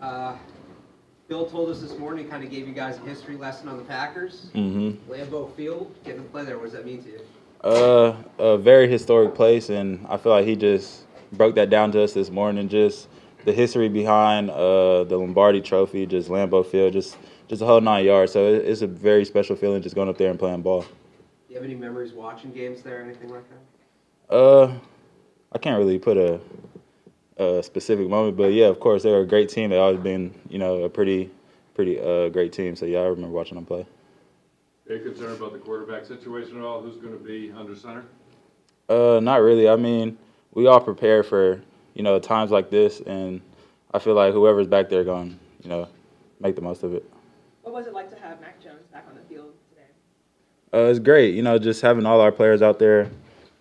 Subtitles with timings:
[0.00, 0.36] Uh,
[1.28, 3.82] Bill told us this morning, kind of gave you guys a history lesson on the
[3.84, 4.50] Packers.
[4.54, 5.10] Mm-hmm.
[5.10, 7.20] Lambeau Field, getting to play there, what does that mean to you?
[7.64, 12.02] Uh, a very historic place, and I feel like he just broke that down to
[12.02, 12.68] us this morning.
[12.68, 13.08] Just
[13.44, 17.16] the history behind uh, the Lombardi Trophy, just Lambeau Field, just
[17.48, 18.32] just a whole nine yards.
[18.32, 20.82] So it, it's a very special feeling just going up there and playing ball.
[20.82, 20.88] Do
[21.48, 24.34] you have any memories watching games there, or anything like that?
[24.34, 24.78] Uh,
[25.52, 26.38] I can't really put a,
[27.36, 29.70] a specific moment, but yeah, of course they're a great team.
[29.70, 31.30] They always been, you know, a pretty
[31.74, 32.74] pretty uh, great team.
[32.76, 33.86] So yeah, I remember watching them play.
[34.88, 36.80] Are concern about the quarterback situation at all?
[36.80, 38.04] Who's going to be under center?
[38.88, 39.68] Uh, not really.
[39.68, 40.16] I mean,
[40.52, 41.60] we all prepare for
[41.94, 43.40] you know times like this, and
[43.92, 45.88] I feel like whoever's back there going, you know,
[46.40, 47.04] make the most of it.
[47.62, 49.88] What was it like to have Mac Jones back on the field today?
[50.72, 53.10] Uh, it's great, you know, just having all our players out there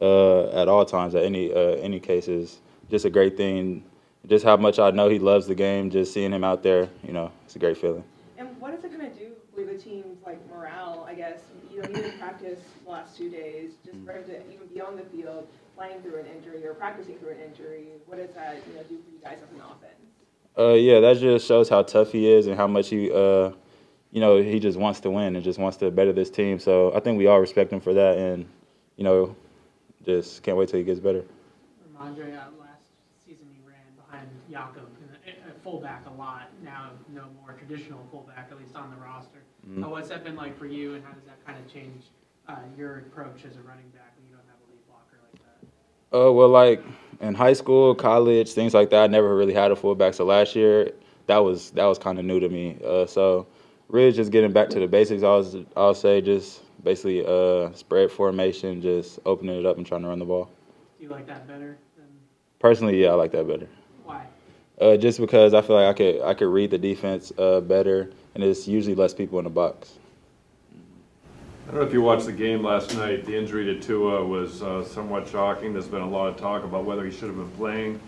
[0.00, 3.84] uh, at all times, at any uh, any cases, just a great thing.
[4.26, 7.12] Just how much I know he loves the game, just seeing him out there, you
[7.12, 8.04] know, it's a great feeling.
[8.36, 11.06] And what is it going to do for the team's like morale?
[11.08, 11.40] I guess
[11.72, 14.80] you know, you didn't practice the last two days, just for him to even be
[14.80, 17.86] on the field, playing through an injury or practicing through an injury.
[18.06, 19.94] What does that you know do for you guys as an offense?
[20.58, 23.52] Uh, yeah, that just shows how tough he is and how much he, uh,
[24.10, 26.58] you know, he just wants to win and just wants to better this team.
[26.58, 28.46] So I think we all respect him for that, and
[28.96, 29.36] you know,
[30.04, 31.24] just can't wait till he gets better.
[31.96, 32.77] Rhamondre, uh, last
[33.28, 34.88] season you ran behind Jakob,
[35.26, 36.48] a, fullback a lot.
[36.64, 39.42] Now no more traditional fullback, at least on the roster.
[39.68, 39.84] Mhm.
[39.84, 42.04] Uh, what's that been like for you, and how does that kind of change
[42.48, 45.42] uh, your approach as a running back when you don't have a lead blocker like
[45.44, 46.18] that?
[46.18, 46.82] Uh, well, like
[47.20, 50.14] in high school, college, things like that, I never really had a fullback.
[50.14, 50.92] So last year,
[51.26, 52.78] that was that was kind of new to me.
[52.82, 53.46] Uh, so
[53.88, 55.22] really, just getting back to the basics.
[55.22, 60.02] I was I'll say just basically uh, spread formation, just opening it up and trying
[60.02, 60.48] to run the ball.
[60.96, 61.76] Do you like that better
[62.58, 63.68] Personally, yeah, I like that better.
[64.04, 64.24] why?
[64.80, 68.10] Uh, just because I feel like I could I could read the defense uh, better,
[68.34, 69.98] and it's usually less people in the box.
[71.68, 73.26] I don't know if you watched the game last night.
[73.26, 75.74] The injury to Tua was uh, somewhat shocking.
[75.74, 78.00] There's been a lot of talk about whether he should have been playing.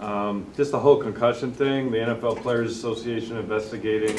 [0.00, 4.16] Um, just the whole concussion thing, the NFL Players Association investigating.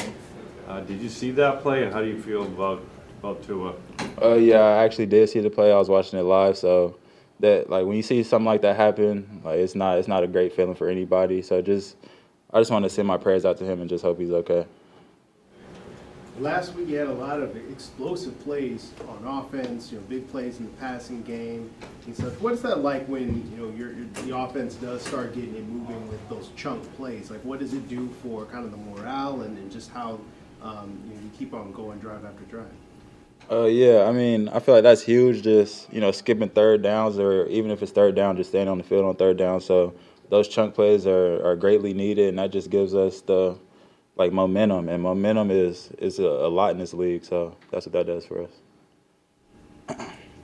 [0.68, 2.82] Uh, did you see that play, and how do you feel about,
[3.20, 3.74] about Tua?
[4.20, 5.72] Uh, yeah, I actually did see the play.
[5.72, 6.96] I was watching it live, so
[7.40, 10.26] that like when you see something like that happen, like it's not it's not a
[10.26, 11.42] great feeling for anybody.
[11.42, 11.96] So just
[12.52, 14.66] I just want to send my prayers out to him and just hope he's okay.
[16.38, 20.58] Last week you had a lot of explosive plays on offense, you know, big plays
[20.58, 21.70] in the passing game
[22.06, 22.32] and such.
[22.40, 26.08] What's that like when, you know, your, your, the offense does start getting it moving
[26.08, 27.30] with those chunk plays?
[27.30, 30.18] Like what does it do for kind of the morale and, and just how
[30.62, 32.72] um, you, know, you keep on going drive after drive?
[33.50, 35.42] Uh, yeah, I mean, I feel like that's huge.
[35.42, 38.78] Just you know, skipping third downs, or even if it's third down, just staying on
[38.78, 39.60] the field on third down.
[39.60, 39.92] So
[40.28, 43.58] those chunk plays are, are greatly needed, and that just gives us the
[44.14, 47.24] like momentum, and momentum is is a, a lot in this league.
[47.24, 48.50] So that's what that does for us.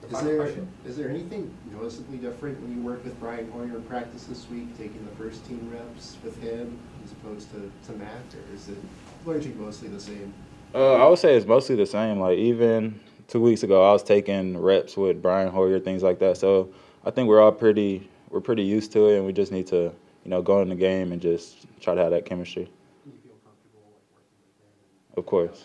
[0.09, 0.53] Is there,
[0.85, 4.77] is there anything noticeably different when you work with Brian Hoyer in practice this week,
[4.77, 8.77] taking the first team reps with him as opposed to, to Mac, or is it
[9.25, 10.33] largely mostly the same?
[10.73, 12.19] Uh, I would say it's mostly the same.
[12.19, 16.37] Like even two weeks ago, I was taking reps with Brian Hoyer, things like that.
[16.37, 16.69] So
[17.05, 19.75] I think we're all pretty we're pretty used to it, and we just need to
[20.23, 22.65] you know go in the game and just try to have that chemistry.
[22.65, 25.19] Do you feel comfortable like working with him?
[25.19, 25.63] Of course,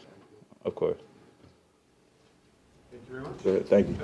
[0.64, 1.00] of course.
[2.90, 3.42] Thank you very much.
[3.42, 3.69] Good.
[3.69, 3.94] Thank you.